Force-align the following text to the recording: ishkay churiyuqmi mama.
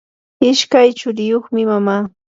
ishkay 0.49 0.89
churiyuqmi 0.99 1.61
mama. 1.69 1.95